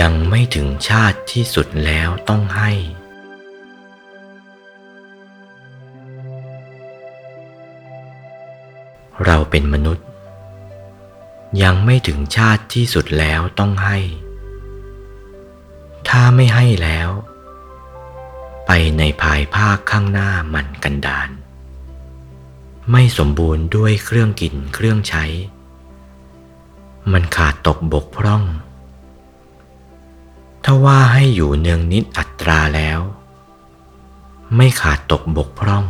[0.00, 2.72] ยังไม่ถึงชาติที่สุดแล้วต้องให้
[9.24, 10.06] เราเป็นมนุษย์
[11.62, 13.98] ยังไม่ถึงชาติที่สุดแล้วต้องให้
[16.08, 17.10] ถ้าไม่ให้แล้ว
[18.66, 21.30] ไปในภายภาคข้างหน้ามันกันดาน
[22.92, 25.24] ไม่สมบูรณ์ด้วยเครื่องกินเครื่องใช้
[27.12, 28.44] มันขาดตกบกพร่อง
[30.68, 33.00] ถ้าว่าให้อยู่เนืองนิดอัตราแล้ว
[34.56, 35.86] ไม่ขาดตกบกพร่อง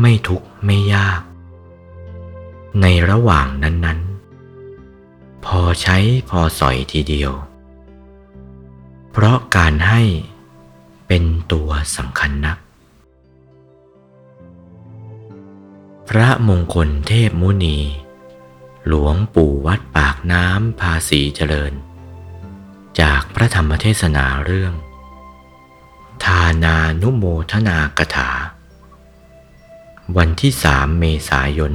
[0.00, 1.20] ไม่ทุกข์ไม่ยาก
[2.80, 4.00] ในระหว่างนั้น
[4.76, 5.96] ๆ พอใช้
[6.28, 7.32] พอสอยทีเดียว
[9.10, 10.02] เพราะการให้
[11.06, 12.58] เป็นตัวสำคัญนัก
[16.08, 17.78] พระมงคลเทพมุนี
[18.86, 21.74] หลวงปู่วัดปากน้ำภาษีเจริญ
[23.00, 24.74] จากพระธรรมเทศนาเรื่อง
[26.24, 28.30] ทานานุโมทนากถา
[30.16, 31.74] วันที่สามเมษายน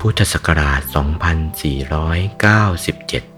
[0.00, 0.80] พุทธศักราช
[3.32, 3.37] 2497